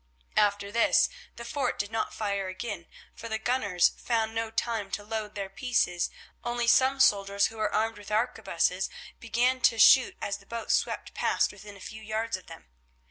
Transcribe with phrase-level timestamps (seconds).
[0.35, 5.03] After this the fort did not fire again, for the gunners found no time to
[5.03, 6.09] load their pieces,
[6.43, 11.13] only some soldiers who were armed with arquebuses began to shoot as the boat swept
[11.13, 12.65] past within a few yards of them.